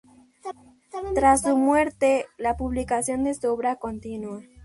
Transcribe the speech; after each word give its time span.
Tras 1.13 1.43
su 1.43 1.55
muerte, 1.55 2.25
la 2.39 2.57
publicación 2.57 3.23
de 3.23 3.35
su 3.35 3.49
obra 3.51 3.75
continúa. 3.75 4.41